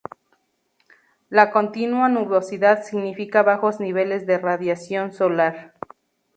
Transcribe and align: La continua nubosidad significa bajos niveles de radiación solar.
La 1.29 1.51
continua 1.51 2.09
nubosidad 2.09 2.81
significa 2.83 3.43
bajos 3.43 3.79
niveles 3.79 4.25
de 4.25 4.39
radiación 4.39 5.13
solar. 5.13 5.75